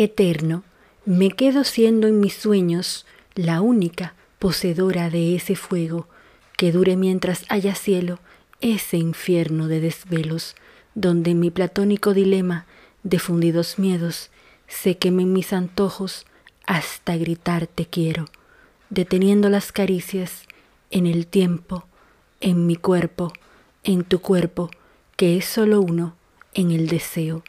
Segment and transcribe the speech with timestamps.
[0.00, 0.62] Eterno,
[1.06, 6.06] me quedo siendo en mis sueños la única poseedora de ese fuego
[6.56, 8.20] que dure mientras haya cielo,
[8.60, 10.54] ese infierno de desvelos,
[10.94, 12.64] donde mi platónico dilema
[13.02, 14.30] de fundidos miedos
[14.68, 16.26] se quemen mis antojos
[16.64, 18.26] hasta gritar te quiero,
[18.90, 20.44] deteniendo las caricias
[20.92, 21.88] en el tiempo,
[22.40, 23.32] en mi cuerpo,
[23.82, 24.70] en tu cuerpo,
[25.16, 26.14] que es solo uno,
[26.54, 27.42] en el deseo.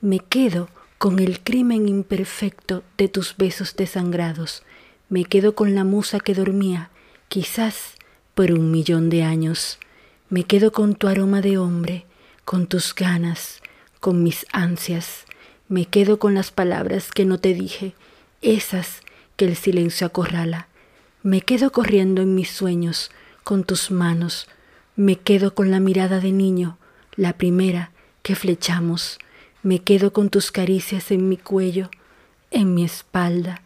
[0.00, 0.70] Me quedo
[1.02, 4.62] con el crimen imperfecto de tus besos desangrados,
[5.08, 6.90] me quedo con la musa que dormía,
[7.26, 7.94] quizás
[8.36, 9.80] por un millón de años.
[10.28, 12.06] Me quedo con tu aroma de hombre,
[12.44, 13.62] con tus ganas,
[13.98, 15.24] con mis ansias.
[15.66, 17.94] Me quedo con las palabras que no te dije,
[18.40, 19.00] esas
[19.34, 20.68] que el silencio acorrala.
[21.24, 23.10] Me quedo corriendo en mis sueños,
[23.42, 24.46] con tus manos.
[24.94, 26.78] Me quedo con la mirada de niño,
[27.16, 27.90] la primera
[28.22, 29.18] que flechamos.
[29.62, 31.90] Me quedo con tus caricias en mi cuello,
[32.50, 33.62] en mi espalda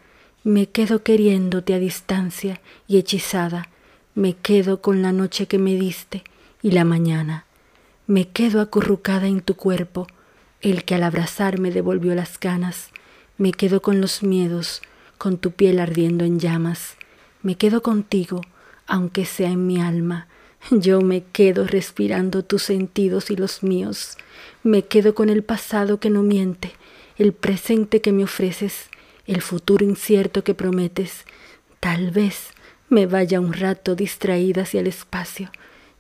[0.46, 3.68] me quedo queriéndote a distancia y hechizada,
[4.14, 6.22] me quedo con la noche que me diste
[6.62, 7.46] y la mañana.
[8.06, 10.06] Me quedo acurrucada en tu cuerpo,
[10.60, 12.90] el que al abrazarme devolvió las ganas.
[13.38, 14.82] Me quedo con los miedos,
[15.18, 16.94] con tu piel ardiendo en llamas.
[17.42, 18.40] Me quedo contigo,
[18.86, 20.28] aunque sea en mi alma.
[20.70, 24.16] Yo me quedo respirando tus sentidos y los míos.
[24.62, 26.72] Me quedo con el pasado que no miente,
[27.18, 28.88] el presente que me ofreces
[29.26, 31.24] el futuro incierto que prometes,
[31.80, 32.50] tal vez
[32.88, 35.50] me vaya un rato distraída hacia el espacio,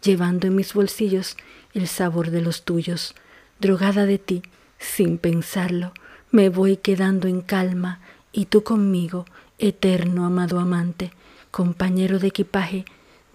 [0.02, 1.36] llevando en mis bolsillos
[1.74, 3.14] el sabor de los tuyos,
[3.60, 4.42] drogada de ti,
[4.78, 5.92] sin pensarlo,
[6.30, 8.00] me voy quedando en calma
[8.32, 9.26] y tú conmigo,
[9.58, 11.10] eterno amado amante,
[11.50, 12.84] compañero de equipaje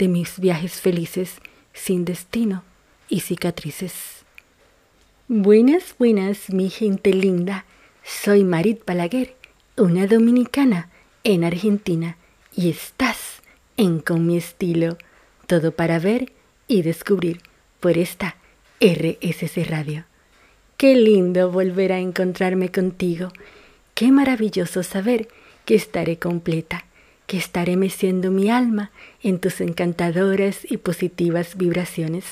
[0.02, 1.36] de mis viajes felices,
[1.74, 2.64] sin destino
[3.08, 4.26] y cicatrices.
[5.28, 7.66] Buenas, buenas, mi gente linda.
[8.04, 9.36] Soy Marit Balaguer
[9.78, 10.90] una dominicana
[11.24, 12.18] en Argentina
[12.56, 13.44] y estás
[13.78, 14.98] en Con mi estilo.
[15.46, 16.34] Todo para ver
[16.68, 17.42] y descubrir
[17.80, 18.38] por esta
[18.80, 20.06] RSC Radio.
[20.78, 23.30] Qué lindo volver a encontrarme contigo.
[23.94, 25.28] Qué maravilloso saber
[25.66, 26.86] que estaré completa,
[27.32, 28.92] que estaré meciendo mi alma
[29.24, 32.26] en tus encantadoras y positivas vibraciones.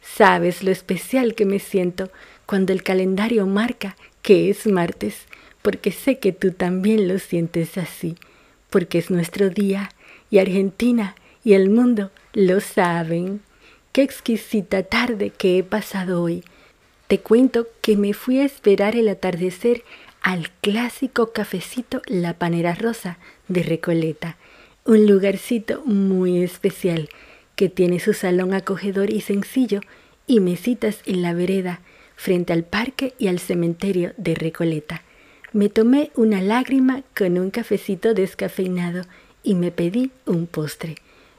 [0.00, 2.10] Sabes lo especial que me siento
[2.46, 5.26] cuando el calendario marca que es martes
[5.60, 8.16] porque sé que tú también lo sientes así,
[8.70, 9.90] porque es nuestro día
[10.30, 13.42] y Argentina y el mundo lo saben.
[13.92, 16.44] Qué exquisita tarde que he pasado hoy.
[17.08, 19.84] Te cuento que me fui a esperar el atardecer
[20.22, 23.18] al clásico cafecito La Panera Rosa
[23.50, 24.38] de Recoleta,
[24.86, 27.10] un lugarcito muy especial
[27.56, 29.80] que tiene su salón acogedor y sencillo
[30.26, 31.80] y mesitas en la vereda
[32.16, 35.02] frente al parque y al cementerio de Recoleta.
[35.52, 39.02] Me tomé una lágrima con un cafecito descafeinado
[39.42, 40.94] y me pedí un postre.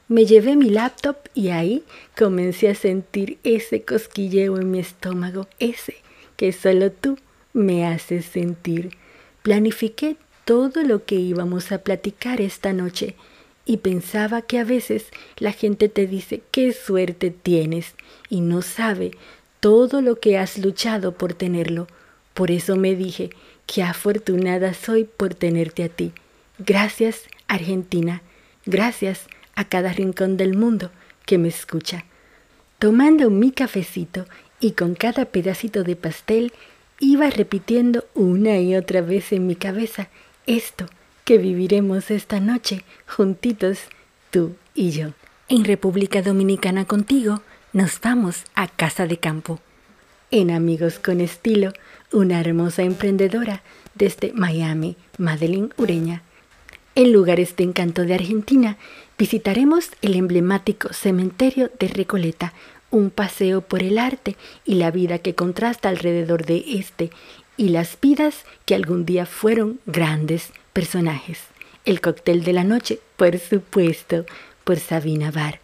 [0.09, 1.83] Me llevé mi laptop y ahí
[2.17, 5.95] comencé a sentir ese cosquilleo en mi estómago, ese
[6.35, 7.17] que solo tú
[7.53, 8.97] me haces sentir.
[9.43, 10.17] Planifiqué
[10.51, 13.15] todo lo que íbamos a platicar esta noche
[13.63, 15.05] y pensaba que a veces
[15.37, 17.95] la gente te dice qué suerte tienes
[18.27, 19.11] y no sabe
[19.61, 21.87] todo lo que has luchado por tenerlo.
[22.33, 23.29] Por eso me dije,
[23.65, 26.11] Qué afortunada soy por tenerte a ti.
[26.59, 28.21] Gracias, Argentina.
[28.65, 30.91] Gracias a cada rincón del mundo
[31.25, 32.03] que me escucha.
[32.77, 34.25] Tomando mi cafecito
[34.59, 36.51] y con cada pedacito de pastel,
[36.99, 40.09] iba repitiendo una y otra vez en mi cabeza
[40.45, 40.85] esto
[41.25, 43.79] que viviremos esta noche juntitos,
[44.31, 45.09] tú y yo.
[45.49, 47.41] En República Dominicana contigo
[47.73, 49.59] nos vamos a casa de campo.
[50.31, 51.73] En Amigos con Estilo
[52.11, 53.63] una hermosa emprendedora
[53.95, 56.23] desde Miami, Madeline Ureña.
[56.95, 58.77] En lugares de encanto de Argentina,
[59.17, 62.53] visitaremos el emblemático cementerio de Recoleta,
[62.89, 64.35] un paseo por el arte
[64.65, 67.09] y la vida que contrasta alrededor de este
[67.57, 71.39] y las vidas que algún día fueron grandes personajes.
[71.85, 74.25] El cóctel de la noche, por supuesto,
[74.63, 75.59] por Sabina Bar,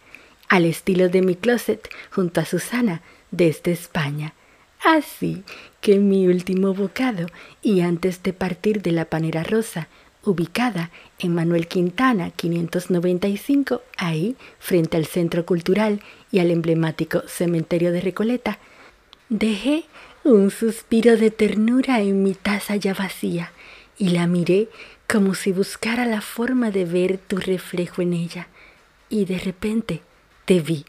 [0.48, 4.34] al estilo de mi closet junto a Susana desde España.
[4.84, 5.44] Así
[5.80, 7.26] que mi último bocado
[7.62, 9.88] y antes de partir de la Panera Rosa,
[10.24, 18.00] ubicada en Manuel Quintana 595, ahí, frente al Centro Cultural y al emblemático Cementerio de
[18.00, 18.58] Recoleta,
[19.28, 19.84] dejé
[20.32, 23.52] un suspiro de ternura en mi taza ya vacía
[23.98, 24.68] y la miré
[25.08, 28.48] como si buscara la forma de ver tu reflejo en ella.
[29.08, 30.02] Y de repente
[30.44, 30.84] te vi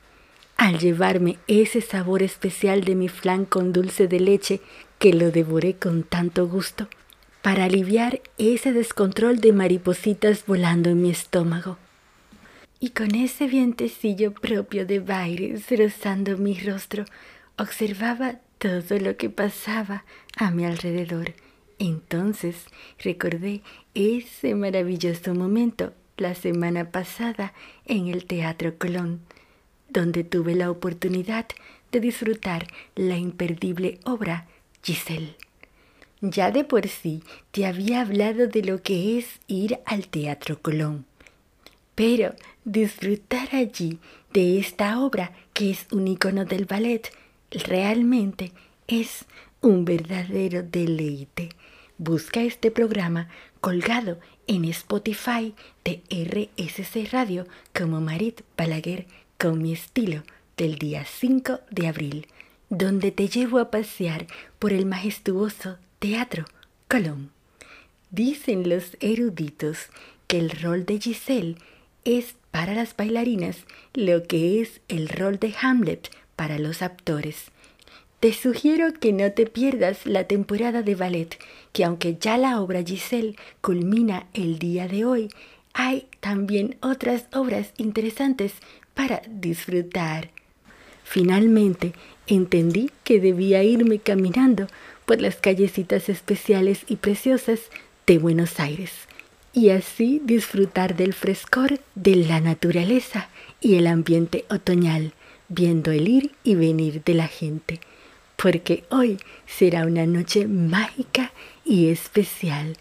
[0.57, 4.62] al llevarme ese sabor especial de mi flan con dulce de leche
[5.00, 6.88] que lo devoré con tanto gusto.
[7.42, 11.77] para aliviar ese descontrol de maripositas volando en mi estómago.
[12.80, 17.06] Y con ese vientecillo propio de Baires rozando mi rostro,
[17.57, 20.06] observaba todo lo que pasaba
[20.38, 21.33] a mi alrededor.
[21.79, 22.65] Entonces
[23.00, 23.61] recordé
[23.95, 27.53] ese maravilloso momento la semana pasada
[27.85, 29.21] en el Teatro Colón,
[29.88, 31.47] donde tuve la oportunidad
[31.91, 34.45] de disfrutar la imperdible obra
[34.83, 35.35] Giselle.
[36.21, 41.06] Ya de por sí te había hablado de lo que es ir al Teatro Colón,
[41.95, 42.35] pero
[42.65, 44.00] disfrutar allí
[44.33, 47.09] de esta obra que es un icono del ballet
[47.51, 48.51] realmente
[48.87, 49.25] es
[49.61, 51.49] un verdadero deleite.
[51.97, 53.27] Busca este programa
[53.59, 55.53] colgado en Spotify
[55.83, 57.45] de RSC Radio
[57.77, 59.05] como Marit Balaguer
[59.37, 60.23] con mi estilo
[60.57, 62.27] del día 5 de abril,
[62.69, 64.27] donde te llevo a pasear
[64.59, 66.45] por el majestuoso Teatro
[66.87, 67.31] Colón.
[68.11, 69.89] Dicen los eruditos
[70.27, 71.55] que el rol de Giselle
[72.05, 76.09] es para las bailarinas lo que es el rol de Hamlet
[76.39, 77.51] para los actores.
[78.21, 81.38] Te sugiero que no te pierdas la temporada de ballet,
[81.74, 85.27] que aunque ya la obra Giselle culmina el día de hoy,
[85.74, 88.53] hay también otras obras interesantes
[88.94, 90.30] para disfrutar.
[91.03, 91.91] Finalmente
[92.25, 94.68] entendí que debía irme caminando
[95.06, 97.59] por las callecitas especiales y preciosas
[98.07, 98.94] de Buenos Aires
[99.51, 103.27] y así disfrutar del frescor de la naturaleza
[103.59, 105.12] y el ambiente otoñal,
[105.49, 107.79] viendo el ir y venir de la gente,
[108.35, 111.31] porque hoy será una noche mágica
[111.65, 112.77] y especial.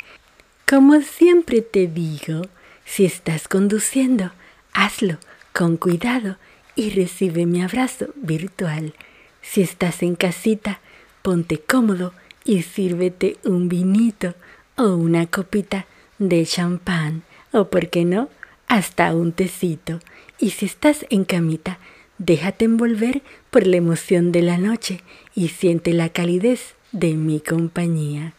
[0.69, 2.43] Como siempre te digo,
[2.85, 4.33] si estás conduciendo,
[4.73, 5.19] hazlo
[5.53, 6.37] con cuidado
[6.77, 8.95] y recibe mi abrazo virtual.
[9.43, 10.81] Si estás en casita,
[11.23, 12.13] ponte cómodo
[12.45, 14.35] y sírvete un vinito
[14.77, 15.87] o una copita
[16.19, 17.23] de champán
[17.53, 18.29] o, por qué no,
[18.69, 20.01] hasta un tecito.
[20.39, 21.79] Y si estás en camita,
[22.19, 25.03] déjate envolver por la emoción de la noche
[25.35, 28.35] y siente la calidez de mi compañía.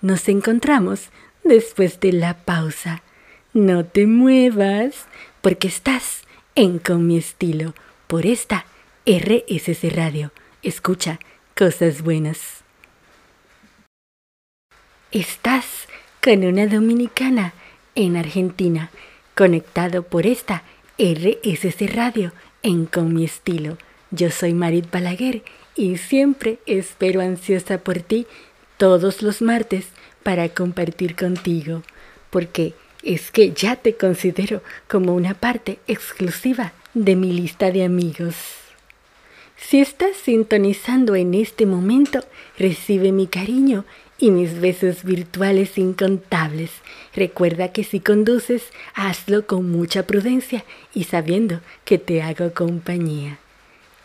[0.00, 1.08] Nos encontramos
[1.44, 3.02] después de la pausa.
[3.52, 5.06] No te muevas
[5.40, 6.22] porque estás
[6.56, 7.74] en Con mi estilo
[8.06, 8.66] por esta
[9.06, 10.32] RSC Radio.
[10.62, 11.18] Escucha
[11.56, 12.62] cosas buenas.
[15.10, 15.88] Estás
[16.22, 17.54] con una dominicana
[17.94, 18.90] en Argentina,
[19.34, 20.62] conectado por esta
[20.98, 22.32] RSC Radio
[22.64, 23.76] en Con mi estilo.
[24.10, 25.44] Yo soy Marit Balaguer
[25.76, 28.26] y siempre espero ansiosa por ti
[28.78, 29.86] todos los martes
[30.22, 31.82] para compartir contigo,
[32.30, 38.34] porque es que ya te considero como una parte exclusiva de mi lista de amigos.
[39.56, 42.24] Si estás sintonizando en este momento,
[42.58, 43.84] recibe mi cariño
[44.18, 46.70] y mis besos virtuales incontables.
[47.14, 48.62] Recuerda que si conduces,
[48.94, 50.64] hazlo con mucha prudencia
[50.94, 53.38] y sabiendo que te hago compañía.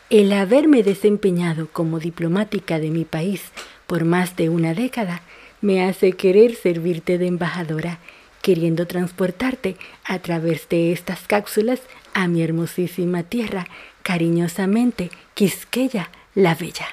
[0.10, 3.44] El haberme desempeñado como diplomática de mi país
[3.86, 5.22] por más de una década
[5.62, 8.00] me hace querer servirte de embajadora
[8.42, 11.82] queriendo transportarte a través de estas cápsulas
[12.14, 13.68] a mi hermosísima tierra,
[14.04, 16.88] cariñosamente Quisqueya la Bella.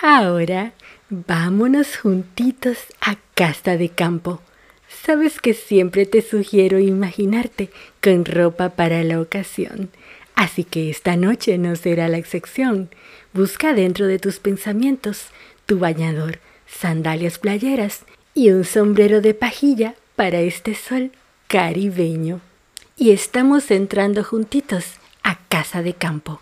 [0.00, 0.72] Ahora
[1.10, 4.40] vámonos juntitos a casa de campo.
[4.88, 7.70] Sabes que siempre te sugiero imaginarte
[8.02, 9.90] con ropa para la ocasión,
[10.34, 12.90] así que esta noche no será la excepción.
[13.32, 15.26] Busca dentro de tus pensamientos
[15.66, 18.02] tu bañador, sandalias playeras
[18.34, 21.12] y un sombrero de pajilla para este sol
[21.46, 22.40] caribeño.
[22.96, 26.40] Y estamos entrando juntitos a Casa de Campo.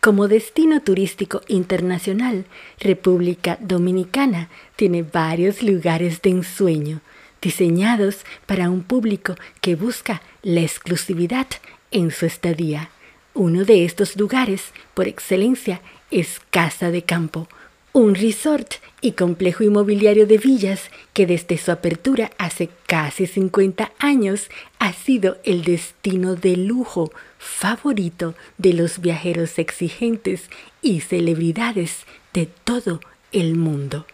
[0.00, 2.46] Como destino turístico internacional,
[2.78, 7.02] República Dominicana tiene varios lugares de ensueño,
[7.42, 11.46] diseñados para un público que busca la exclusividad
[11.90, 12.88] en su estadía.
[13.34, 17.46] Uno de estos lugares, por excelencia, es Casa de Campo,
[17.92, 24.48] un resort y complejo inmobiliario de villas que desde su apertura hace casi 50 años
[24.78, 30.50] ha sido el destino de lujo favorito de los viajeros exigentes
[30.82, 33.00] y celebridades de todo
[33.32, 34.06] el mundo,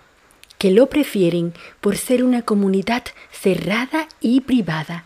[0.58, 5.04] que lo prefieren por ser una comunidad cerrada y privada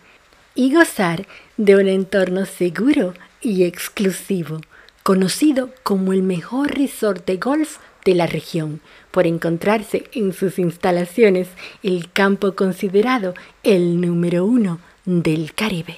[0.54, 4.60] y gozar de un entorno seguro y exclusivo,
[5.02, 8.80] conocido como el mejor resort de golf de la región,
[9.10, 11.48] por encontrarse en sus instalaciones
[11.82, 15.96] el campo considerado el número uno del Caribe.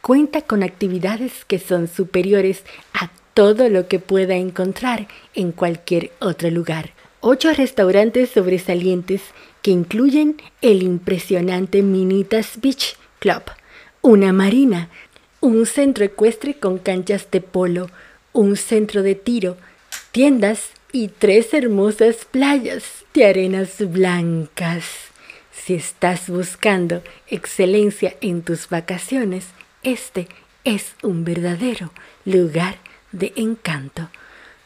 [0.00, 6.50] Cuenta con actividades que son superiores a todo lo que pueda encontrar en cualquier otro
[6.50, 6.90] lugar.
[7.20, 9.22] Ocho restaurantes sobresalientes
[9.62, 13.42] que incluyen el impresionante Minitas Beach Club,
[14.00, 14.88] una marina,
[15.40, 17.90] un centro ecuestre con canchas de polo,
[18.32, 19.56] un centro de tiro,
[20.12, 24.84] tiendas y tres hermosas playas de arenas blancas.
[25.52, 29.46] Si estás buscando excelencia en tus vacaciones,
[29.82, 30.28] este
[30.64, 31.92] es un verdadero
[32.24, 32.76] lugar
[33.12, 34.08] de encanto.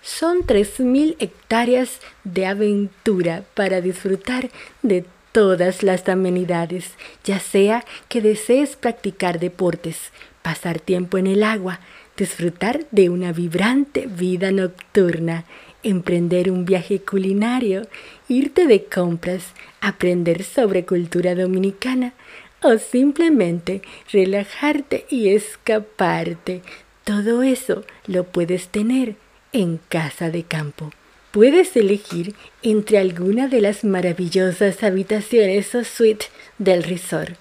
[0.02, 4.50] Son 3.000 hectáreas de aventura para disfrutar
[4.82, 6.92] de todas las amenidades,
[7.24, 10.12] ya sea que desees practicar deportes,
[10.42, 11.80] pasar tiempo en el agua,
[12.16, 15.44] disfrutar de una vibrante vida nocturna,
[15.84, 17.86] emprender un viaje culinario,
[18.28, 19.44] irte de compras,
[19.80, 22.14] aprender sobre cultura dominicana
[22.62, 26.62] o simplemente relajarte y escaparte.
[27.04, 29.16] Todo eso lo puedes tener
[29.52, 30.90] en casa de campo.
[31.30, 36.26] Puedes elegir entre alguna de las maravillosas habitaciones o suite
[36.58, 37.34] del resort,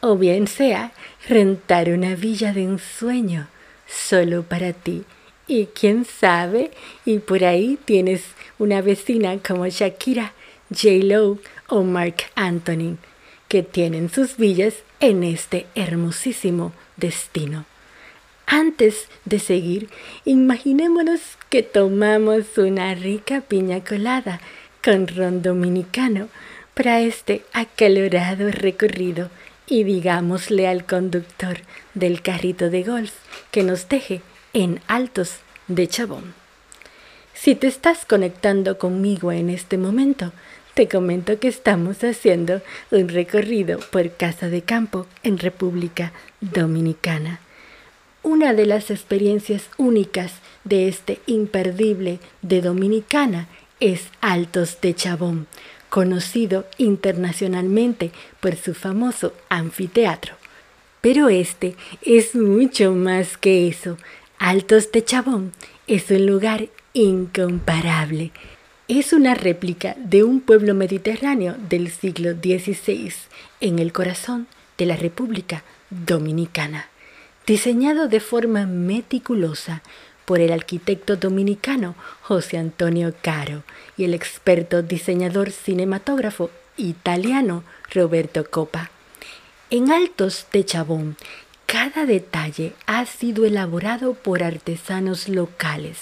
[0.00, 0.92] o bien sea
[1.28, 3.48] rentar una villa de ensueño
[3.86, 5.04] solo para ti.
[5.48, 6.70] Y quién sabe,
[7.04, 8.22] y por ahí tienes
[8.58, 10.34] una vecina como Shakira,
[10.70, 11.04] J.
[11.04, 11.38] Lo
[11.68, 12.98] o Mark Anthony,
[13.48, 17.64] que tienen sus villas en este hermosísimo destino.
[18.46, 19.88] Antes de seguir,
[20.24, 24.40] imaginémonos que tomamos una rica piña colada
[24.82, 26.28] con ron dominicano
[26.74, 29.30] para este acalorado recorrido
[29.66, 31.58] y digámosle al conductor
[31.94, 33.12] del carrito de golf
[33.50, 35.36] que nos deje en Altos
[35.66, 36.34] de Chabón.
[37.34, 40.32] Si te estás conectando conmigo en este momento,
[40.74, 47.40] te comento que estamos haciendo un recorrido por Casa de Campo en República Dominicana
[48.28, 53.48] una de las experiencias únicas de este imperdible de Dominicana
[53.80, 55.46] es Altos de Chabón,
[55.88, 60.34] conocido internacionalmente por su famoso anfiteatro.
[61.00, 63.96] Pero este es mucho más que eso.
[64.38, 65.52] Altos de Chabón
[65.86, 68.32] es un lugar incomparable.
[68.88, 73.12] Es una réplica de un pueblo mediterráneo del siglo XVI
[73.60, 74.46] en el corazón
[74.78, 76.88] de la República Dominicana
[77.48, 79.82] diseñado de forma meticulosa
[80.26, 83.62] por el arquitecto dominicano José Antonio Caro
[83.96, 88.90] y el experto diseñador cinematógrafo italiano Roberto Coppa.
[89.70, 91.16] En Altos de Chabón,
[91.68, 95.98] cada detalle ha sido elaborado por artesanos locales.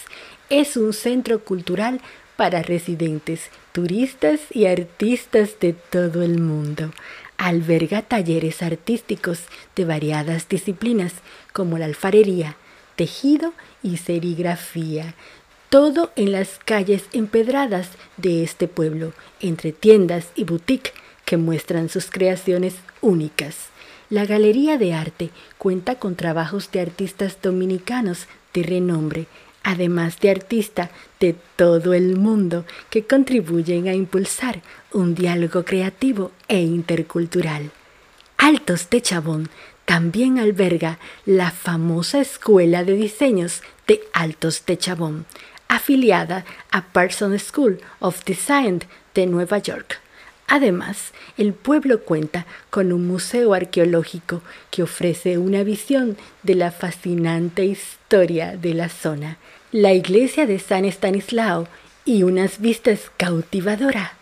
[0.49, 2.01] Es un centro cultural
[2.37, 6.93] para residentes, turistas y artistas de todo el mundo
[7.39, 9.41] alberga talleres artísticos
[9.75, 11.13] de variadas disciplinas
[11.53, 12.57] como la alfarería,
[12.97, 15.15] tejido y serigrafía.
[15.69, 20.93] Todo en las calles empedradas de este pueblo, entre tiendas y boutique
[21.25, 23.69] que muestran sus creaciones únicas.
[24.09, 29.27] La Galería de Arte cuenta con trabajos de artistas dominicanos de renombre
[29.67, 36.61] además de artistas de todo el mundo que contribuyen a impulsar un diálogo creativo e
[36.61, 37.73] intercultural.
[38.39, 39.51] Altos de Chabón
[39.85, 45.27] también alberga la famosa Escuela de Diseños de Altos de Chabón,
[45.67, 48.85] afiliada a Parsons School of Design
[49.17, 50.01] de Nueva York.
[50.49, 57.65] Además, el pueblo cuenta con un museo arqueológico que ofrece una visión de la fascinante
[57.65, 59.39] historia de la zona
[59.73, 61.69] la iglesia de San Estanislao
[62.07, 64.13] y unas vistas cautivadoras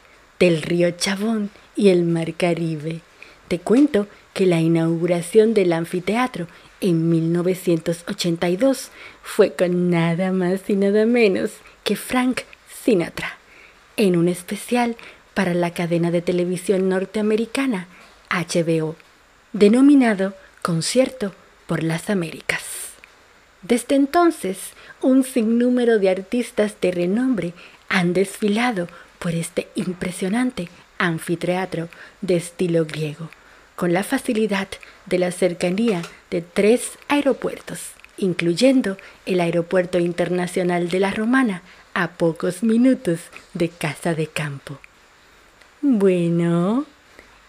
[0.41, 3.03] del río Chabón y el mar Caribe.
[3.47, 6.49] Te cuento que la inauguración del anfiteatro
[6.81, 8.91] en 1982
[9.23, 11.53] fue con nada más y nada menos
[11.85, 12.41] que Frank
[12.83, 13.39] Sinatra,
[13.97, 14.97] en un especial
[15.35, 17.89] para la cadena de televisión norteamericana
[18.31, 18.97] HBO,
[19.53, 21.35] denominado Concierto
[21.67, 22.63] por las Américas.
[23.63, 24.59] Desde entonces,
[25.01, 27.53] un sinnúmero de artistas de renombre
[27.89, 28.89] han desfilado
[29.19, 31.89] por este impresionante anfiteatro
[32.21, 33.31] de estilo griego,
[33.77, 34.69] con la facilidad
[35.07, 41.63] de la cercanía de tres aeropuertos, incluyendo el Aeropuerto Internacional de la Romana,
[41.95, 43.21] a pocos minutos
[43.55, 44.79] de Casa de Campo.
[45.87, 46.87] Bueno,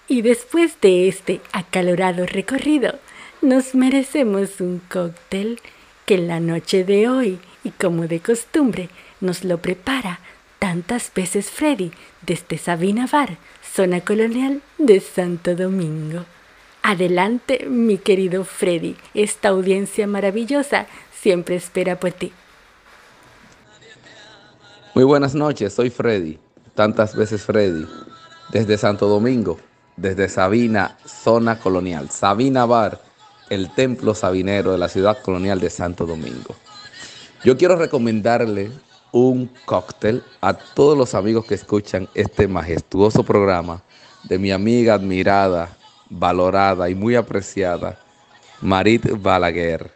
[0.09, 2.99] y después de este acalorado recorrido,
[3.41, 5.61] nos merecemos un cóctel
[6.05, 8.89] que en la noche de hoy, y como de costumbre,
[9.21, 10.19] nos lo prepara
[10.59, 13.37] tantas veces Freddy desde Sabina Bar,
[13.73, 16.25] zona colonial de Santo Domingo.
[16.83, 20.87] Adelante, mi querido Freddy, esta audiencia maravillosa
[21.17, 22.33] siempre espera por ti.
[24.93, 26.37] Muy buenas noches, soy Freddy.
[26.73, 27.87] tantas veces Freddy,
[28.49, 29.59] desde Santo Domingo,
[29.97, 32.09] desde Sabina, zona colonial.
[32.09, 33.01] Sabina Bar,
[33.49, 36.55] el templo sabinero de la ciudad colonial de Santo Domingo.
[37.43, 38.71] Yo quiero recomendarle
[39.11, 43.81] un cóctel a todos los amigos que escuchan este majestuoso programa
[44.23, 45.77] de mi amiga admirada,
[46.09, 47.99] valorada y muy apreciada,
[48.61, 49.91] Marit Balaguer,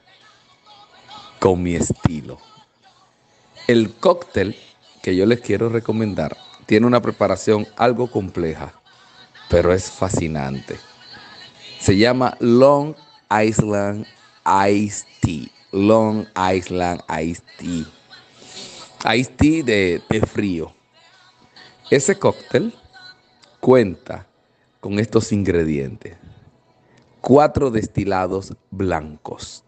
[1.39, 2.37] con mi estilo.
[3.67, 4.55] El cóctel
[5.01, 6.37] que yo les quiero recomendar
[6.69, 8.71] tiene una preparación algo compleja,
[9.49, 10.77] pero es fascinante.
[11.79, 12.93] Se llama Long
[13.31, 14.05] Island
[14.45, 15.47] Iced Tea.
[15.71, 19.15] Long Island Iced Tea.
[19.15, 20.71] Iced Tea de, de frío.
[21.89, 22.71] Ese cóctel
[23.59, 24.27] cuenta
[24.79, 26.17] con estos ingredientes.
[27.19, 29.63] Cuatro destilados blancos.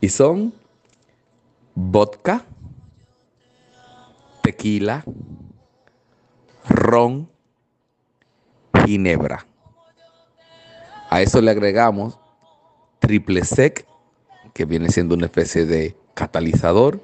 [0.00, 0.52] Y son
[1.76, 2.44] vodka,
[4.42, 5.04] tequila,
[8.84, 9.46] ginebra.
[11.10, 12.18] A eso le agregamos
[13.00, 13.86] triple sec,
[14.52, 17.00] que viene siendo una especie de catalizador.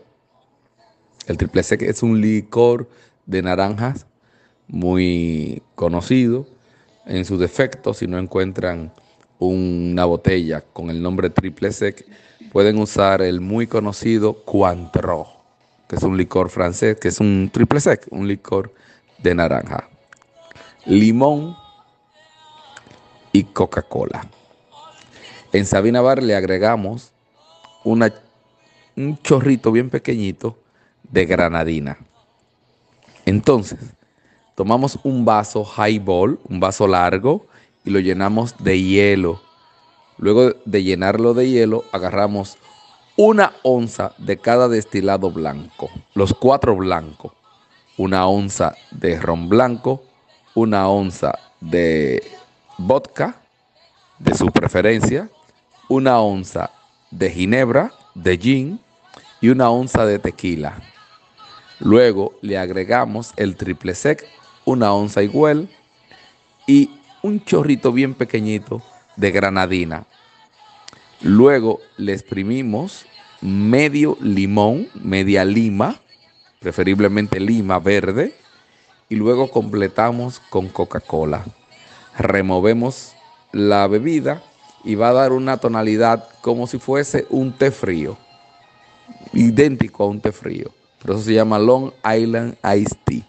[1.27, 2.89] El triple sec es un licor
[3.27, 4.07] de naranjas
[4.69, 6.47] muy conocido.
[7.07, 8.93] En su defecto, si no encuentran
[9.39, 12.07] una botella con el nombre triple sec,
[12.53, 15.27] pueden usar el muy conocido Cointreau,
[15.89, 18.73] que es un licor francés, que es un triple sec, un licor
[19.23, 19.89] de naranja,
[20.87, 21.57] limón
[23.33, 24.27] y Coca-Cola.
[25.53, 27.13] En Sabina Bar le agregamos
[27.85, 28.13] una,
[28.97, 30.59] un chorrito bien pequeñito
[31.03, 31.99] de granadina.
[33.27, 33.79] Entonces,
[34.55, 37.47] tomamos un vaso highball, un vaso largo,
[37.85, 39.41] y lo llenamos de hielo.
[40.19, 42.59] Luego de llenarlo de hielo, agarramos
[43.17, 47.33] una onza de cada destilado blanco, los cuatro blancos,
[48.01, 50.03] una onza de ron blanco,
[50.55, 52.23] una onza de
[52.79, 53.37] vodka
[54.19, 55.29] de su preferencia,
[55.87, 56.71] una onza
[57.11, 58.81] de ginebra, de gin
[59.43, 60.81] y una onza de tequila.
[61.79, 64.27] Luego le agregamos el triple sec,
[64.65, 65.69] una onza igual
[66.67, 66.89] y
[67.21, 68.81] un chorrito bien pequeñito
[69.17, 70.07] de granadina.
[71.21, 73.05] Luego le exprimimos
[73.43, 76.01] medio limón, media lima,
[76.61, 78.35] preferiblemente lima verde,
[79.09, 81.45] y luego completamos con Coca-Cola.
[82.17, 83.15] Removemos
[83.51, 84.43] la bebida
[84.85, 88.17] y va a dar una tonalidad como si fuese un té frío,
[89.33, 90.71] idéntico a un té frío.
[91.01, 93.27] Por eso se llama Long Island Iced Tea.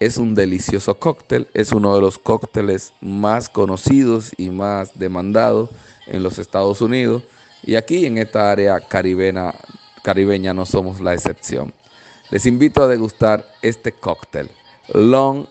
[0.00, 5.70] Es un delicioso cóctel, es uno de los cócteles más conocidos y más demandados
[6.06, 7.22] en los Estados Unidos.
[7.62, 9.54] Y aquí en esta área caribeña,
[10.02, 11.72] caribeña no somos la excepción.
[12.32, 14.50] Les invito a degustar este cóctel,
[14.94, 15.46] Long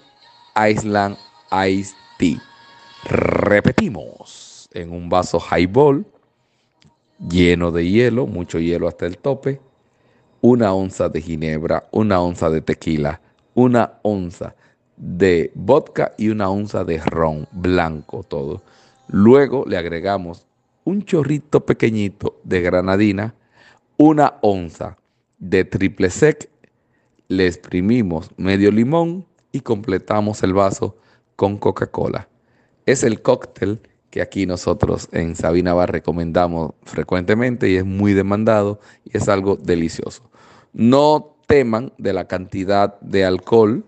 [0.56, 1.16] Island
[1.52, 2.42] Iced Tea.
[3.04, 6.04] Repetimos, en un vaso highball
[7.20, 9.62] lleno de hielo, mucho hielo hasta el tope,
[10.42, 13.22] una onza de ginebra, una onza de tequila,
[13.54, 14.56] una onza
[14.98, 18.64] de vodka y una onza de ron blanco todo.
[19.08, 20.48] Luego le agregamos
[20.84, 23.36] un chorrito pequeñito de granadina,
[23.98, 24.98] una onza
[25.38, 26.51] de triple sec,
[27.32, 30.98] le exprimimos medio limón y completamos el vaso
[31.38, 32.28] con Coca-Cola.
[32.86, 38.82] Es el cóctel que aquí nosotros en Sabina Bar recomendamos frecuentemente y es muy demandado
[39.06, 40.30] y es algo delicioso.
[40.74, 43.86] No teman de la cantidad de alcohol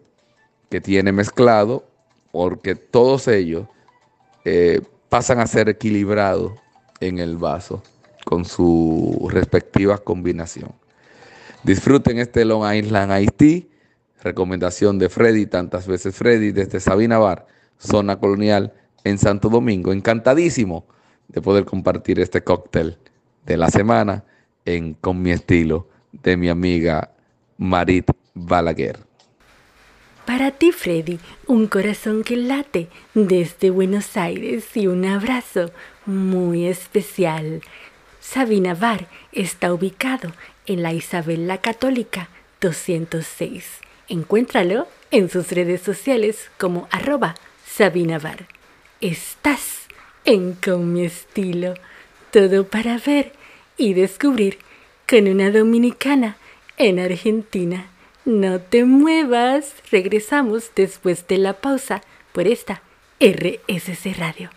[0.70, 1.84] que tiene mezclado,
[2.32, 3.68] porque todos ellos
[4.46, 4.80] eh,
[5.10, 6.54] pasan a ser equilibrados
[7.02, 7.84] en el vaso
[8.24, 10.72] con su respectiva combinación.
[11.64, 13.62] Disfruten este Long Island Tea,
[14.22, 17.48] recomendación de Freddy, tantas veces Freddy, desde Sabina Bar,
[17.78, 18.74] zona colonial
[19.06, 19.94] en Santo Domingo.
[19.94, 20.86] Encantadísimo
[21.30, 22.98] de poder compartir este cóctel
[23.46, 24.26] de la semana
[24.66, 27.12] en Con mi estilo de mi amiga
[27.58, 29.00] Marit Balaguer.
[30.26, 35.72] Para ti, Freddy, un corazón que late desde Buenos Aires y un abrazo
[36.06, 37.62] muy especial.
[38.20, 40.32] Sabina Bar está ubicado
[40.66, 42.30] en la Isabel la Católica
[42.62, 43.66] 206.
[44.08, 48.48] Encuéntralo en sus redes sociales como arroba Sabina Bar.
[49.02, 49.88] Estás
[50.26, 51.74] en Con mi estilo.
[52.32, 53.34] Todo para ver
[53.78, 54.60] y descubrir
[55.08, 56.38] con una dominicana
[56.78, 57.88] en Argentina.
[58.26, 59.76] No te muevas.
[59.92, 62.82] Regresamos después de la pausa por esta
[63.20, 64.50] RSC Radio.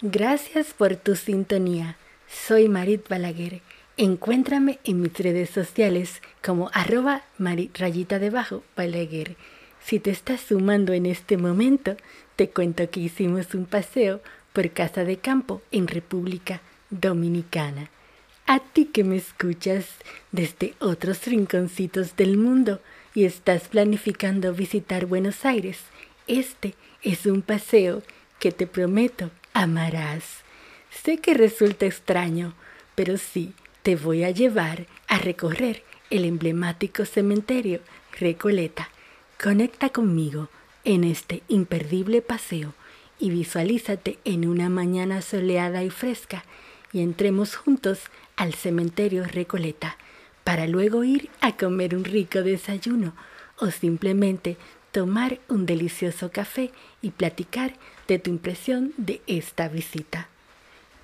[0.00, 1.96] Gracias por tu sintonía.
[2.28, 3.62] Soy Marit Balaguer
[3.96, 9.36] Encuéntrame en mis redes sociales como arroba rayita debajo Balaguer.
[9.80, 11.96] Si te estás sumando en este momento,
[12.34, 14.20] te cuento que hicimos un paseo
[14.52, 16.60] por Casa de Campo en República
[16.90, 17.88] Dominicana.
[18.46, 19.86] A ti que me escuchas
[20.32, 22.80] desde otros rinconcitos del mundo
[23.14, 25.78] y estás planificando visitar Buenos Aires,
[26.26, 28.02] este es un paseo
[28.40, 30.43] que te prometo amarás.
[31.02, 32.54] Sé que resulta extraño,
[32.94, 33.52] pero sí,
[33.82, 37.80] te voy a llevar a recorrer el emblemático cementerio
[38.18, 38.88] Recoleta.
[39.42, 40.48] Conecta conmigo
[40.84, 42.74] en este imperdible paseo
[43.18, 46.44] y visualízate en una mañana soleada y fresca
[46.92, 48.00] y entremos juntos
[48.36, 49.98] al cementerio Recoleta
[50.44, 53.14] para luego ir a comer un rico desayuno
[53.58, 54.56] o simplemente
[54.92, 56.70] tomar un delicioso café
[57.02, 57.74] y platicar
[58.06, 60.28] de tu impresión de esta visita.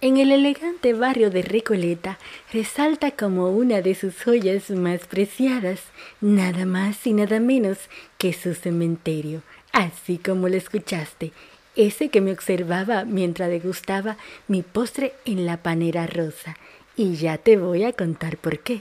[0.03, 2.19] En el elegante barrio de Recoleta
[2.55, 5.81] resalta como una de sus joyas más preciadas,
[6.23, 7.77] nada más y nada menos
[8.17, 11.33] que su cementerio, así como lo escuchaste,
[11.77, 14.17] ese que me observaba mientras degustaba
[14.49, 16.57] mi postre en la panera rosa.
[16.97, 18.81] Y ya te voy a contar por qué.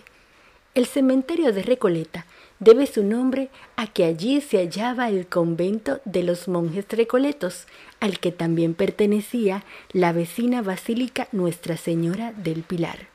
[0.74, 2.26] El cementerio de Recoleta
[2.60, 7.66] debe su nombre a que allí se hallaba el convento de los monjes recoletos,
[8.00, 13.08] al que también pertenecía la vecina basílica Nuestra Señora del Pilar.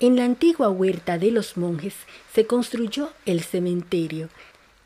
[0.00, 1.94] En la antigua huerta de los monjes
[2.34, 4.28] se construyó el cementerio,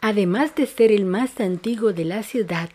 [0.02, 2.68] además de ser el más antiguo de la ciudad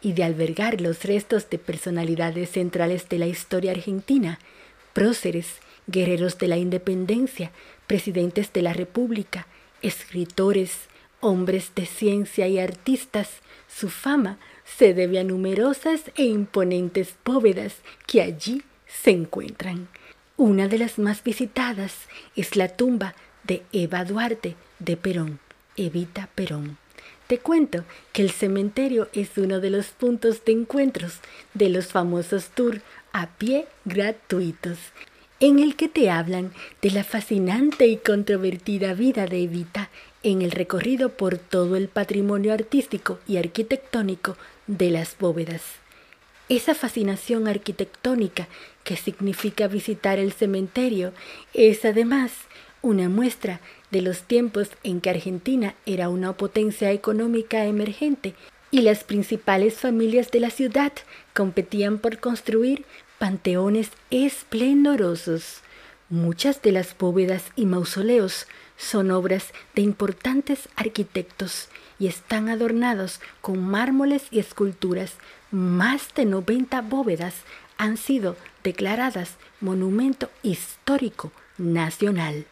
[0.00, 4.38] y de albergar los restos de personalidades centrales de la historia argentina,
[4.94, 7.50] próceres, guerreros de la independencia,
[7.86, 9.46] presidentes de la República,
[9.82, 10.72] escritores,
[11.20, 13.28] hombres de ciencia y artistas,
[13.68, 19.88] su fama se debe a numerosas e imponentes bóvedas que allí se encuentran.
[20.36, 21.94] Una de las más visitadas
[22.36, 23.14] es la tumba
[23.44, 25.40] de Eva Duarte de Perón,
[25.76, 26.78] Evita Perón.
[27.26, 31.20] Te cuento que el cementerio es uno de los puntos de encuentros
[31.54, 34.78] de los famosos tours a pie gratuitos
[35.42, 36.52] en el que te hablan
[36.82, 39.90] de la fascinante y controvertida vida de Evita
[40.22, 44.36] en el recorrido por todo el patrimonio artístico y arquitectónico
[44.68, 45.62] de las bóvedas.
[46.48, 48.46] Esa fascinación arquitectónica
[48.84, 51.12] que significa visitar el cementerio
[51.54, 52.30] es además
[52.80, 58.34] una muestra de los tiempos en que Argentina era una potencia económica emergente
[58.70, 60.92] y las principales familias de la ciudad
[61.34, 62.84] competían por construir
[63.22, 65.60] panteones esplendorosos.
[66.10, 71.68] Muchas de las bóvedas y mausoleos son obras de importantes arquitectos
[72.00, 75.12] y están adornados con mármoles y esculturas.
[75.52, 77.34] Más de 90 bóvedas
[77.78, 82.46] han sido declaradas Monumento Histórico Nacional.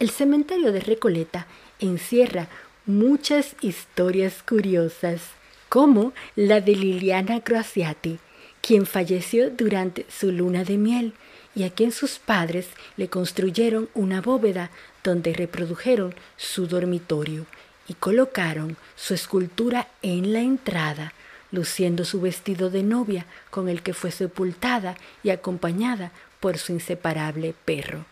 [0.00, 1.46] El cementerio de Recoleta
[1.78, 2.48] encierra
[2.84, 5.20] muchas historias curiosas,
[5.68, 8.18] como la de Liliana Croaciati,
[8.60, 11.14] quien falleció durante su luna de miel
[11.54, 14.70] y a quien sus padres le construyeron una bóveda
[15.02, 17.46] donde reprodujeron su dormitorio
[17.88, 21.12] y colocaron su escultura en la entrada,
[21.50, 27.54] luciendo su vestido de novia con el que fue sepultada y acompañada por su inseparable
[27.64, 28.04] perro.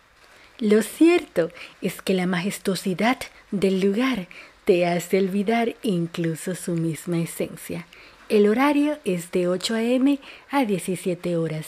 [0.59, 3.19] Lo cierto es que la majestuosidad
[3.53, 4.27] del lugar
[4.65, 7.87] te hace olvidar incluso su misma esencia
[8.29, 10.19] el horario es de 8 a.m.
[10.51, 11.67] a 17 horas.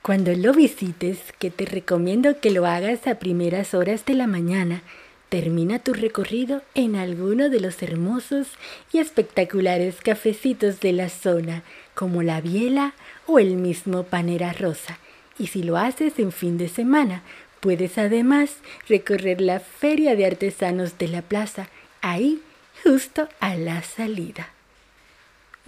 [0.00, 4.82] Cuando lo visites, que te recomiendo que lo hagas a primeras horas de la mañana,
[5.28, 8.46] termina tu recorrido en alguno de los hermosos
[8.92, 12.94] y espectaculares cafecitos de la zona, como la Biela
[13.26, 14.98] o el mismo Panera Rosa.
[15.36, 17.22] Y si lo haces en fin de semana,
[17.60, 18.56] puedes además
[18.88, 21.68] recorrer la Feria de Artesanos de la Plaza,
[22.00, 22.40] ahí
[22.84, 24.50] justo a la salida.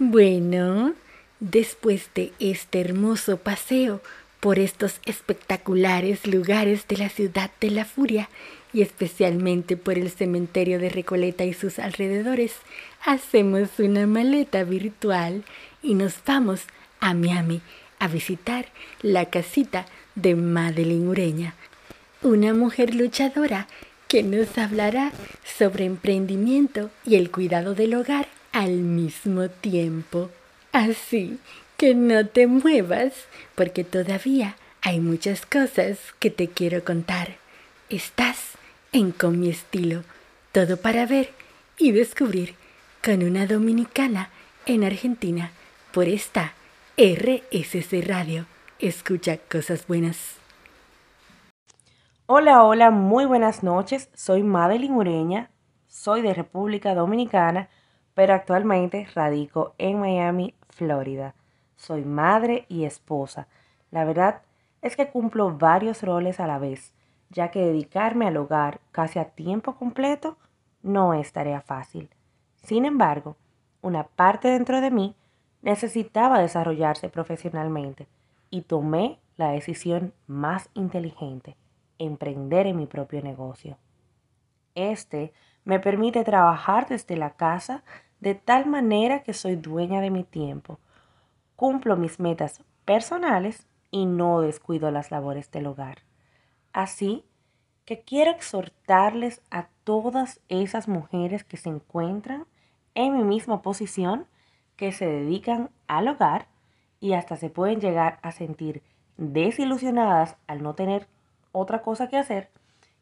[0.03, 0.95] Bueno,
[1.39, 4.01] después de este hermoso paseo
[4.39, 8.27] por estos espectaculares lugares de la ciudad de la furia
[8.73, 12.53] y especialmente por el cementerio de Recoleta y sus alrededores,
[13.05, 15.43] hacemos una maleta virtual
[15.83, 16.61] y nos vamos
[16.99, 17.61] a Miami
[17.99, 18.69] a visitar
[19.03, 19.85] la casita
[20.15, 21.53] de Madeline Ureña,
[22.23, 23.67] una mujer luchadora
[24.07, 25.11] que nos hablará
[25.45, 30.29] sobre emprendimiento y el cuidado del hogar al mismo tiempo.
[30.71, 31.39] Así
[31.77, 33.13] que no te muevas
[33.55, 37.35] porque todavía hay muchas cosas que te quiero contar.
[37.89, 38.51] Estás
[38.93, 40.03] en Con mi estilo,
[40.51, 41.31] todo para ver
[41.77, 42.55] y descubrir
[43.03, 44.29] con una dominicana
[44.65, 45.51] en Argentina
[45.91, 46.53] por esta
[46.97, 48.45] RSC Radio.
[48.79, 50.35] Escucha cosas buenas.
[52.25, 54.09] Hola, hola, muy buenas noches.
[54.13, 55.51] Soy Madeline Ureña,
[55.87, 57.69] soy de República Dominicana,
[58.13, 61.35] pero actualmente radico en Miami, Florida.
[61.75, 63.47] Soy madre y esposa.
[63.89, 64.41] La verdad
[64.81, 66.93] es que cumplo varios roles a la vez,
[67.29, 70.37] ya que dedicarme al hogar casi a tiempo completo
[70.83, 72.09] no es tarea fácil.
[72.63, 73.37] Sin embargo,
[73.81, 75.15] una parte dentro de mí
[75.61, 78.07] necesitaba desarrollarse profesionalmente
[78.49, 81.55] y tomé la decisión más inteligente
[81.97, 83.77] emprender en mi propio negocio.
[84.75, 87.83] Este me permite trabajar desde la casa
[88.19, 90.79] de tal manera que soy dueña de mi tiempo,
[91.55, 95.99] cumplo mis metas personales y no descuido las labores del hogar.
[96.73, 97.25] Así
[97.85, 102.45] que quiero exhortarles a todas esas mujeres que se encuentran
[102.95, 104.27] en mi misma posición,
[104.75, 106.47] que se dedican al hogar
[106.99, 108.83] y hasta se pueden llegar a sentir
[109.17, 111.07] desilusionadas al no tener
[111.51, 112.49] otra cosa que hacer,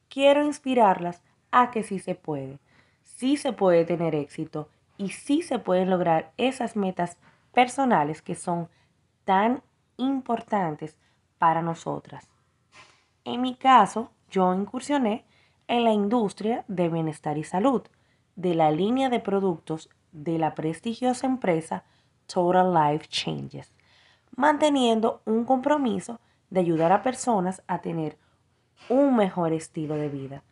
[0.09, 2.59] quiero inspirarlas a que sí se puede,
[3.01, 7.17] sí se puede tener éxito y sí se pueden lograr esas metas
[7.53, 8.69] personales que son
[9.25, 9.63] tan
[9.97, 10.97] importantes
[11.37, 12.29] para nosotras.
[13.25, 15.25] En mi caso, yo incursioné
[15.67, 17.83] en la industria de bienestar y salud,
[18.35, 21.83] de la línea de productos de la prestigiosa empresa
[22.25, 23.73] Total Life Changes,
[24.35, 28.17] manteniendo un compromiso de ayudar a personas a tener
[28.87, 30.43] un mejor estilo de vida.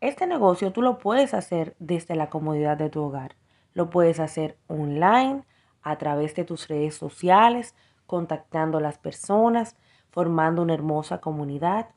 [0.00, 3.34] Este negocio tú lo puedes hacer desde la comodidad de tu hogar.
[3.74, 5.44] Lo puedes hacer online,
[5.82, 7.74] a través de tus redes sociales,
[8.06, 9.76] contactando a las personas,
[10.10, 11.88] formando una hermosa comunidad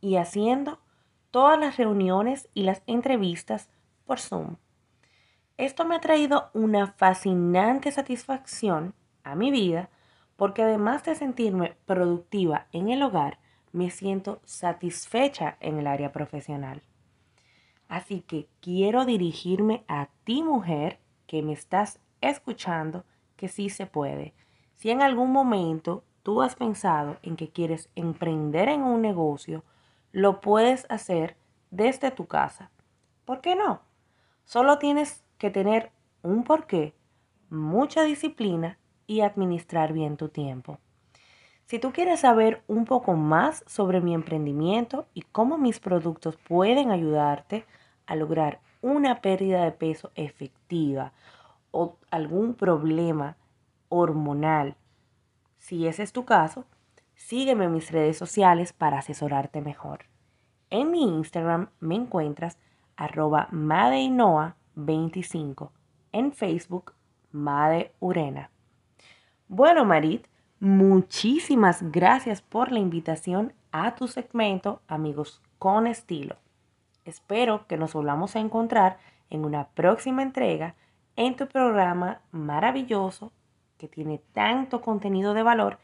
[0.00, 0.78] y haciendo
[1.30, 3.68] todas las reuniones y las entrevistas
[4.04, 4.56] por Zoom.
[5.56, 8.94] Esto me ha traído una fascinante satisfacción
[9.24, 9.90] a mi vida
[10.36, 13.40] porque además de sentirme productiva en el hogar,
[13.72, 16.82] me siento satisfecha en el área profesional.
[17.88, 23.04] Así que quiero dirigirme a ti mujer que me estás escuchando
[23.36, 24.34] que sí se puede.
[24.74, 29.64] Si en algún momento tú has pensado en que quieres emprender en un negocio,
[30.12, 31.36] lo puedes hacer
[31.70, 32.70] desde tu casa.
[33.24, 33.80] ¿Por qué no?
[34.44, 35.90] Solo tienes que tener
[36.22, 36.94] un porqué,
[37.50, 40.78] mucha disciplina y administrar bien tu tiempo.
[41.68, 46.90] Si tú quieres saber un poco más sobre mi emprendimiento y cómo mis productos pueden
[46.90, 47.66] ayudarte
[48.06, 51.12] a lograr una pérdida de peso efectiva
[51.70, 53.36] o algún problema
[53.90, 54.76] hormonal,
[55.58, 56.64] si ese es tu caso,
[57.14, 60.06] sígueme en mis redes sociales para asesorarte mejor.
[60.70, 62.56] En mi Instagram me encuentras
[62.96, 65.68] arroba madeinoa25,
[66.12, 66.94] en Facebook
[67.30, 68.50] Made Urena.
[69.48, 70.26] Bueno, Marit,
[70.60, 76.34] Muchísimas gracias por la invitación a tu segmento Amigos con Estilo.
[77.04, 78.98] Espero que nos volvamos a encontrar
[79.30, 80.74] en una próxima entrega
[81.14, 83.30] en tu programa maravilloso
[83.76, 85.78] que tiene tanto contenido de valor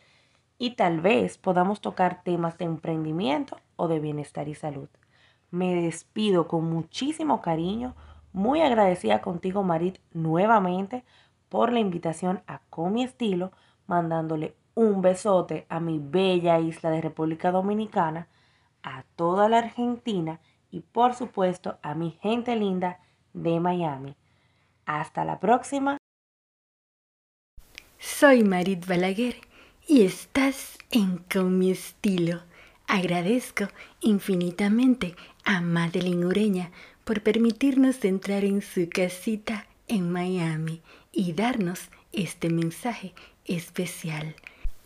[0.59, 4.89] y tal vez podamos tocar temas de emprendimiento o de bienestar y salud.
[5.53, 7.95] Me despido con muchísimo cariño,
[8.33, 11.05] muy agradecida contigo Marit nuevamente
[11.49, 13.53] por la invitación a Con mi estilo,
[13.87, 18.29] mandándole un besote a mi bella isla de República Dominicana,
[18.83, 23.01] a toda la Argentina y por supuesto a mi gente linda
[23.33, 24.17] de Miami.
[24.87, 25.97] Hasta la próxima.
[27.99, 29.37] Soy Marit Balaguer
[29.87, 32.43] y estás en Con mi estilo.
[32.87, 33.69] Agradezco
[34.01, 36.71] infinitamente a Madeline Ureña
[37.05, 40.83] por permitirnos entrar en su casita en Miami
[41.13, 43.15] y darnos este mensaje
[43.47, 44.35] especial.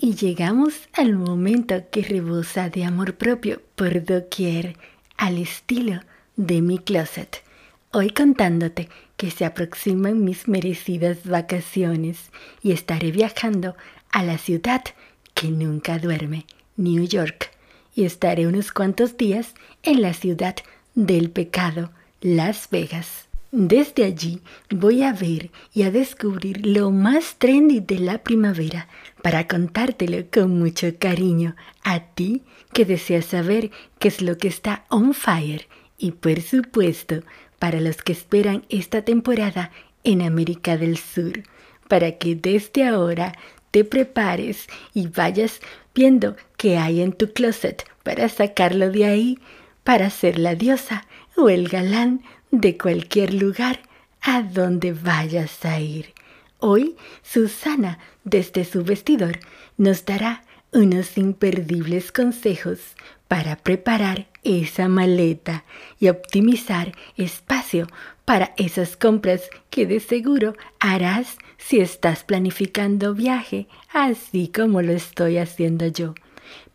[0.01, 4.77] Y llegamos al momento que rebosa de amor propio por doquier,
[5.17, 6.01] al estilo
[6.37, 7.43] de mi closet.
[7.91, 12.31] Hoy contándote que se aproximan mis merecidas vacaciones
[12.63, 13.75] y estaré viajando
[14.13, 14.85] a la ciudad
[15.35, 17.51] que nunca duerme, New York,
[17.93, 20.55] y estaré unos cuantos días en la ciudad
[20.95, 23.28] del pecado, Las Vegas.
[23.51, 28.89] Desde allí voy a ver y a descubrir lo más trendy de la primavera
[29.23, 32.43] para contártelo con mucho cariño a ti
[32.75, 37.23] que deseas saber qué es lo que está on fire y por supuesto
[37.59, 39.71] para los que esperan esta temporada
[40.05, 41.43] en América del Sur,
[41.89, 43.33] para que desde ahora
[43.71, 45.61] te prepares y vayas
[45.95, 49.39] viendo qué hay en tu closet para sacarlo de ahí,
[49.85, 53.81] para ser la diosa o el galán de cualquier lugar
[54.21, 56.15] a donde vayas a ir.
[56.59, 59.39] Hoy Susana, desde su vestidor,
[59.77, 62.81] nos dará unos imperdibles consejos
[63.27, 65.65] para preparar esa maleta
[66.01, 67.87] y optimizar espacio
[68.25, 75.39] para esas compras que de seguro harás si estás planificando viaje, así como lo estoy
[75.39, 76.15] haciendo yo.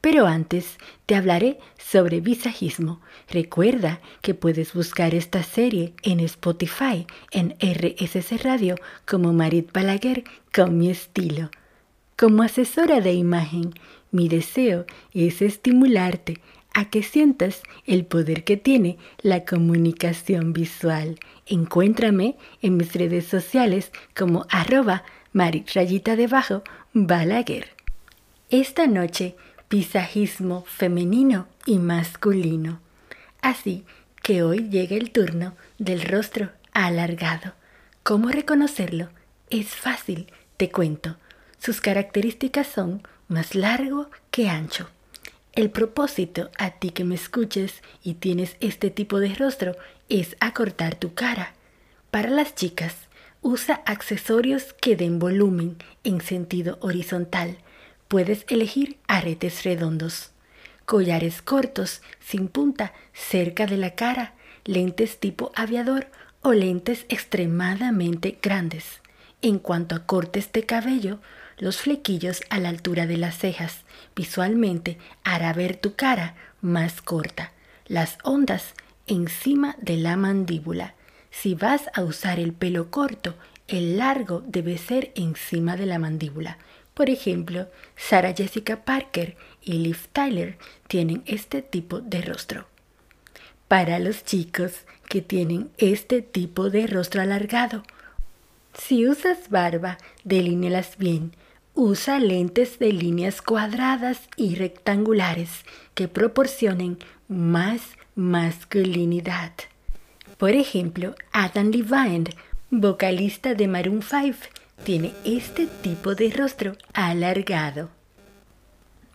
[0.03, 2.99] Pero antes te hablaré sobre visajismo.
[3.29, 10.77] Recuerda que puedes buscar esta serie en Spotify, en RSS Radio, como Marit Balaguer con
[10.77, 11.51] mi estilo.
[12.17, 13.75] Como asesora de imagen,
[14.11, 16.41] mi deseo es estimularte
[16.73, 21.17] a que sientas el poder que tiene la comunicación visual.
[21.45, 26.61] Encuéntrame en mis redes sociales como arroba Marit rayita debajo
[26.91, 27.69] Balaguer.
[28.49, 29.37] Esta noche
[29.73, 32.79] visajismo femenino y masculino.
[33.41, 33.85] Así
[34.21, 37.53] que hoy llega el turno del rostro alargado.
[38.03, 39.09] ¿Cómo reconocerlo?
[39.49, 41.17] Es fácil, te cuento.
[41.57, 44.91] Sus características son más largo que ancho.
[45.53, 49.75] El propósito a ti que me escuches y tienes este tipo de rostro
[50.07, 51.55] es acortar tu cara.
[52.11, 52.93] Para las chicas,
[53.41, 57.57] usa accesorios que den volumen en sentido horizontal
[58.13, 60.29] Puedes elegir aretes redondos,
[60.85, 66.11] collares cortos sin punta cerca de la cara, lentes tipo aviador
[66.43, 69.01] o lentes extremadamente grandes.
[69.41, 71.21] En cuanto a cortes de cabello,
[71.57, 73.79] los flequillos a la altura de las cejas
[74.15, 77.51] visualmente hará ver tu cara más corta,
[77.87, 78.75] las ondas
[79.07, 80.93] encima de la mandíbula.
[81.31, 83.33] Si vas a usar el pelo corto,
[83.67, 86.59] el largo debe ser encima de la mandíbula.
[86.93, 92.67] Por ejemplo, Sarah Jessica Parker y Liv Tyler tienen este tipo de rostro.
[93.67, 94.73] Para los chicos
[95.09, 97.83] que tienen este tipo de rostro alargado,
[98.73, 101.31] si usas barba, delínealas bien.
[101.75, 105.49] Usa lentes de líneas cuadradas y rectangulares
[105.95, 107.81] que proporcionen más
[108.15, 109.51] masculinidad.
[110.37, 112.25] Por ejemplo, Adam Levine,
[112.69, 114.37] vocalista de Maroon 5,
[114.83, 117.89] tiene este tipo de rostro alargado.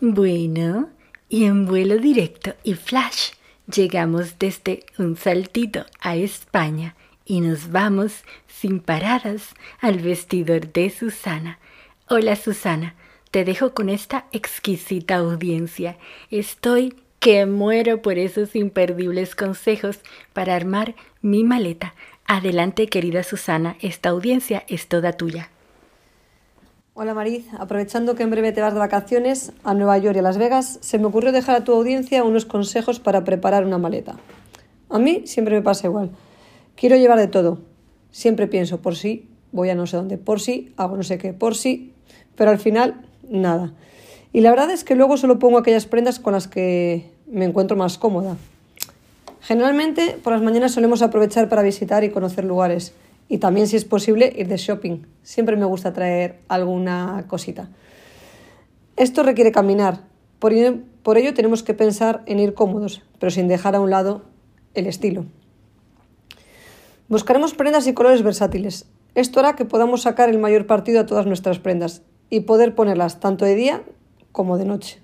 [0.00, 0.88] Bueno,
[1.28, 3.33] y en vuelo directo y flash
[3.70, 11.59] llegamos desde un saltito a España y nos vamos sin paradas al vestidor de Susana.
[12.09, 12.94] Hola Susana,
[13.31, 15.98] te dejo con esta exquisita audiencia.
[16.31, 19.98] Estoy que muero por esos imperdibles consejos
[20.33, 21.94] para armar mi maleta.
[22.24, 25.50] Adelante querida Susana, esta audiencia es toda tuya.
[27.01, 30.23] Hola Mariz, aprovechando que en breve te vas de vacaciones a Nueva York y a
[30.23, 34.17] Las Vegas, se me ocurrió dejar a tu audiencia unos consejos para preparar una maleta.
[34.89, 36.11] A mí siempre me pasa igual.
[36.75, 37.61] Quiero llevar de todo.
[38.11, 41.33] Siempre pienso por sí, voy a no sé dónde, por sí, hago no sé qué,
[41.33, 41.93] por sí,
[42.35, 43.75] pero al final nada.
[44.33, 47.77] Y la verdad es que luego solo pongo aquellas prendas con las que me encuentro
[47.77, 48.37] más cómoda.
[49.41, 52.93] Generalmente por las mañanas solemos aprovechar para visitar y conocer lugares
[53.29, 55.03] y también si es posible ir de shopping.
[55.23, 57.69] Siempre me gusta traer alguna cosita.
[58.97, 63.81] Esto requiere caminar, por ello, tenemos que pensar en ir cómodos, pero sin dejar a
[63.81, 64.23] un lado
[64.75, 65.27] el estilo.
[67.09, 68.87] Buscaremos prendas y colores versátiles.
[69.14, 73.19] Esto hará que podamos sacar el mayor partido a todas nuestras prendas y poder ponerlas
[73.19, 73.83] tanto de día
[74.31, 75.01] como de noche.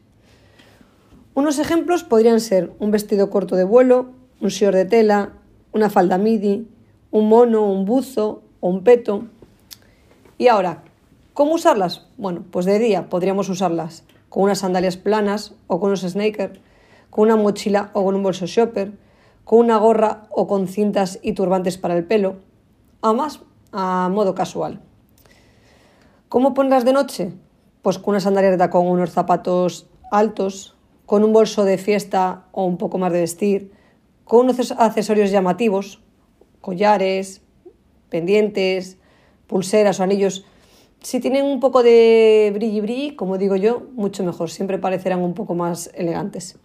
[1.35, 5.33] Unos ejemplos podrían ser un vestido corto de vuelo, un short de tela,
[5.73, 6.69] una falda midi,
[7.15, 9.27] un mono, un buzo o un peto.
[10.37, 10.83] Y ahora,
[11.33, 12.09] ¿cómo usarlas?
[12.17, 16.59] Bueno, pues de día podríamos usarlas con unas sandalias planas o con unos sneakers,
[17.11, 18.99] con una mochila o con un bolso shopper,
[19.45, 22.35] con una gorra o con cintas y turbantes para el pelo,
[23.01, 24.81] además a modo casual.
[26.29, 27.33] ¿Cómo ponerlas de noche?
[27.83, 30.75] Pues con unas sandalias de tacón unos zapatos altos,
[31.07, 33.71] con un bolso de fiesta o un poco más de vestir,
[34.25, 36.01] con unos accesorios llamativos,
[36.65, 37.43] collares,
[38.09, 38.97] pendientes,
[39.47, 40.47] pulseras o anillos.
[41.03, 45.55] Si tienen un poco de brilli como digo yo, mucho mejor, siempre parecerán un poco
[45.55, 46.57] más elegantes.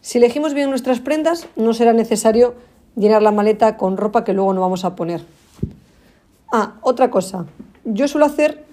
[0.00, 2.54] Si elegimos bien nuestras prendas, no será necesario
[2.96, 5.22] llenar la maleta con ropa que luego no vamos a poner.
[6.52, 7.46] Ah, otra cosa.
[7.84, 8.64] Yo suelo hacer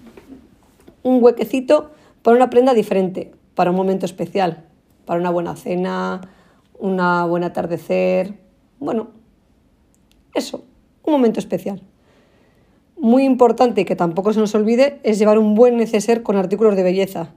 [1.04, 1.92] un huequecito
[2.24, 4.66] para una prenda diferente, para un momento especial,
[5.06, 6.22] para una buena cena,
[6.80, 8.40] una buen atardecer.
[8.80, 9.10] Bueno,
[10.34, 10.64] eso,
[11.04, 11.82] un momento especial.
[12.98, 16.84] Muy importante que tampoco se nos olvide es llevar un buen neceser con artículos de
[16.84, 17.30] belleza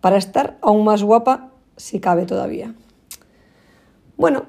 [0.00, 2.74] para estar aún más guapa si cabe todavía.
[4.16, 4.44] Bueno,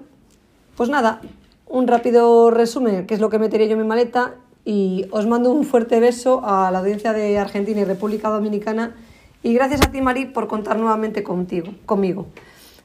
[0.75, 1.21] pues nada,
[1.67, 5.51] un rápido resumen, qué es lo que metería yo en mi maleta y os mando
[5.51, 8.95] un fuerte beso a la audiencia de Argentina y República Dominicana
[9.41, 12.27] y gracias a ti Mari por contar nuevamente contigo, conmigo.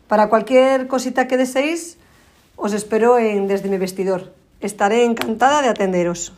[0.08, 1.98] Para cualquier cosita que deseéis,
[2.56, 4.37] os espero en Desde mi vestidor.
[4.60, 6.32] Estaré encantada de atenderos.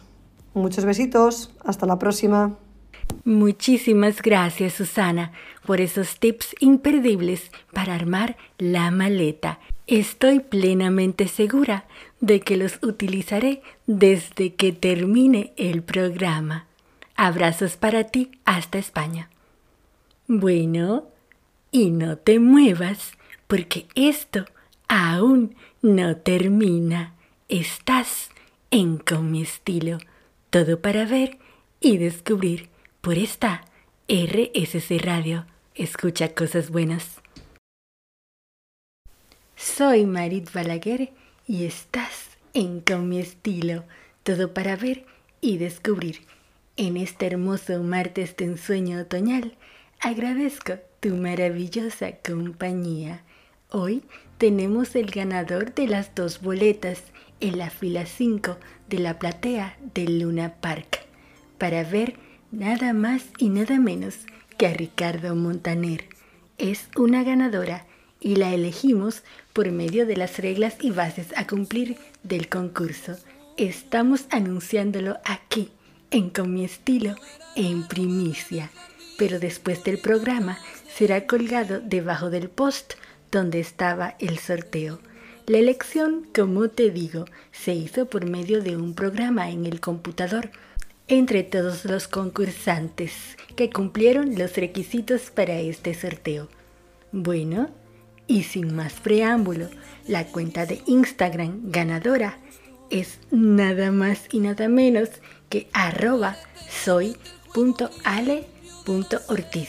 [0.54, 1.50] Muchos besitos.
[1.64, 2.56] Hasta la próxima.
[3.24, 5.32] Muchísimas gracias, Susana,
[5.66, 9.58] por esos tips imperdibles para armar la maleta.
[9.86, 11.86] Estoy plenamente segura
[12.20, 16.66] de que los utilizaré desde que termine el programa.
[17.16, 19.28] Abrazos para ti hasta España.
[20.28, 21.04] Bueno,
[21.72, 23.12] y no te muevas,
[23.46, 24.44] porque esto
[24.88, 27.14] aún no termina.
[27.50, 28.30] Estás
[28.70, 29.98] en Con mi estilo,
[30.50, 31.38] todo para ver
[31.80, 32.68] y descubrir
[33.00, 33.64] por esta
[34.06, 35.46] RSC Radio.
[35.74, 37.20] Escucha cosas buenas.
[39.56, 41.12] Soy Marit Balaguer
[41.48, 43.82] y estás en Con mi estilo,
[44.22, 45.04] todo para ver
[45.40, 46.20] y descubrir.
[46.76, 49.56] En este hermoso martes de ensueño otoñal,
[49.98, 53.24] agradezco tu maravillosa compañía.
[53.70, 54.04] Hoy
[54.38, 57.02] tenemos el ganador de las dos boletas
[57.40, 58.56] en la fila 5
[58.88, 61.00] de la platea del Luna Park
[61.58, 62.16] para ver
[62.50, 64.20] nada más y nada menos
[64.58, 66.04] que a Ricardo Montaner.
[66.58, 67.86] Es una ganadora
[68.20, 69.22] y la elegimos
[69.52, 73.16] por medio de las reglas y bases a cumplir del concurso.
[73.56, 75.70] Estamos anunciándolo aquí,
[76.10, 77.14] en Con mi estilo,
[77.56, 78.70] en primicia.
[79.18, 80.58] Pero después del programa
[80.94, 82.94] será colgado debajo del post
[83.30, 85.00] donde estaba el sorteo.
[85.46, 90.50] La elección, como te digo, se hizo por medio de un programa en el computador
[91.08, 96.48] entre todos los concursantes que cumplieron los requisitos para este sorteo.
[97.10, 97.68] Bueno,
[98.28, 99.68] y sin más preámbulo,
[100.06, 102.38] la cuenta de Instagram ganadora
[102.90, 105.08] es nada más y nada menos
[105.48, 106.36] que arroba
[106.68, 109.68] soy.ale.ortiz.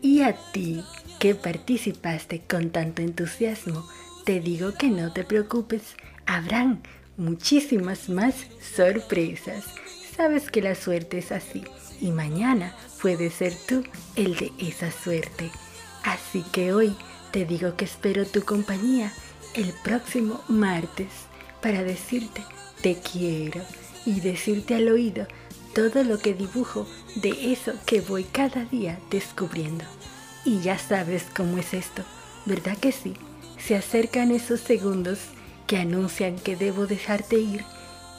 [0.00, 0.82] Y a ti
[1.18, 3.86] que participaste con tanto entusiasmo,
[4.24, 5.82] te digo que no te preocupes.
[6.24, 6.80] Habrán
[7.18, 9.66] muchísimas más sorpresas.
[10.18, 11.62] Sabes que la suerte es así
[12.00, 13.84] y mañana puede ser tú
[14.16, 15.48] el de esa suerte.
[16.02, 16.96] Así que hoy
[17.30, 19.12] te digo que espero tu compañía
[19.54, 21.06] el próximo martes
[21.62, 22.42] para decirte
[22.82, 23.60] te quiero
[24.04, 25.28] y decirte al oído
[25.72, 29.84] todo lo que dibujo de eso que voy cada día descubriendo.
[30.44, 32.02] Y ya sabes cómo es esto,
[32.44, 33.14] ¿verdad que sí?
[33.56, 35.20] Se acercan esos segundos
[35.68, 37.64] que anuncian que debo dejarte ir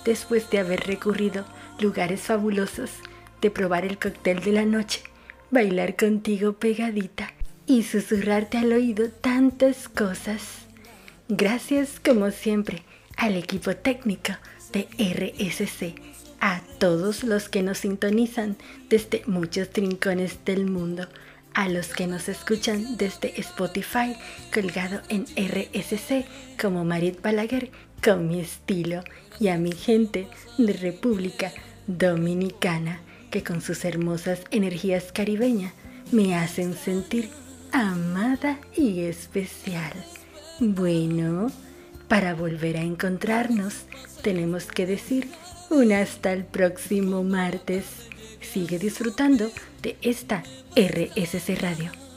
[0.05, 1.43] después de haber recurrido
[1.81, 2.91] lugares fabulosos
[3.41, 5.01] de probar el cóctel de la noche,
[5.51, 7.33] bailar contigo pegadita
[7.65, 10.65] y susurrarte al oído tantas cosas.
[11.27, 12.83] Gracias como siempre
[13.15, 14.33] al equipo técnico
[14.71, 15.95] de RSC,
[16.41, 18.57] a todos los que nos sintonizan
[18.89, 21.07] desde muchos rincones del mundo,
[21.53, 24.15] a los que nos escuchan desde Spotify
[24.53, 26.25] colgado en RSC
[26.59, 27.71] como Marit Balaguer
[28.03, 29.03] con mi estilo
[29.39, 30.27] y a mi gente
[30.57, 31.51] de República
[31.89, 32.99] Dominicana
[33.31, 35.73] que con sus hermosas energías caribeñas
[36.11, 37.29] me hacen sentir
[37.71, 39.93] amada y especial.
[40.59, 41.51] Bueno,
[42.07, 43.85] para volver a encontrarnos
[44.21, 45.29] tenemos que decir
[45.71, 47.85] un hasta el próximo martes.
[48.39, 49.49] Sigue disfrutando
[49.81, 50.43] de esta
[50.75, 52.08] RSC Radio.